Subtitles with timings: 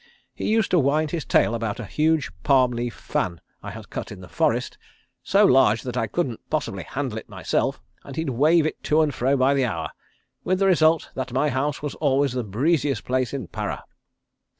[0.33, 4.11] He used to wind his tail about a huge palm leaf fan I had cut
[4.11, 4.75] in the forest,
[5.21, 9.13] so large that I couldn't possibly handle it myself, and he'd wave it to and
[9.13, 9.91] fro by the hour,
[10.43, 13.83] with the result that my house was always the breeziest place in Para."